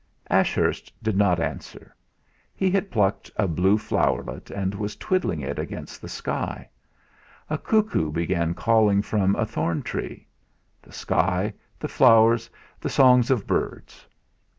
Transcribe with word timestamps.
Ashurst 0.31 0.91
did 1.03 1.15
not 1.15 1.39
answer; 1.39 1.95
he 2.55 2.71
had 2.71 2.89
plucked 2.89 3.29
a 3.35 3.47
blue 3.47 3.77
floweret, 3.77 4.49
and 4.49 4.73
was 4.73 4.95
twiddling 4.95 5.41
it 5.41 5.59
against 5.59 6.01
the 6.01 6.09
sky. 6.09 6.67
A 7.51 7.59
cuckoo 7.59 8.11
began 8.11 8.55
calling 8.55 9.03
from 9.03 9.35
a 9.35 9.45
thorn 9.45 9.83
tree. 9.83 10.27
The 10.81 10.91
sky, 10.91 11.53
the 11.77 11.87
flowers, 11.87 12.49
the 12.79 12.89
songs 12.89 13.29
of 13.29 13.45
birds! 13.45 14.07